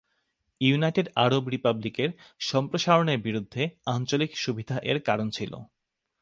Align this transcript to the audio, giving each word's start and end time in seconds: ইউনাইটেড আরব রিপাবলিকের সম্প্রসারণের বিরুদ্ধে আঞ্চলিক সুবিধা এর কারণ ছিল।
ইউনাইটেড 0.61 1.07
আরব 1.15 1.43
রিপাবলিকের 1.47 2.09
সম্প্রসারণের 2.41 3.19
বিরুদ্ধে 3.19 3.63
আঞ্চলিক 3.85 4.31
সুবিধা 4.35 4.75
এর 4.83 4.97
কারণ 4.99 5.27
ছিল। 5.29 5.53